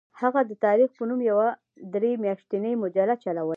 هغه 0.21 0.39
د 0.49 0.51
تاریخ 0.65 0.89
په 0.97 1.03
نوم 1.09 1.19
یوه 1.31 1.47
درې 1.93 2.11
میاشتنۍ 2.23 2.73
مجله 2.83 3.13
چلوله. 3.23 3.49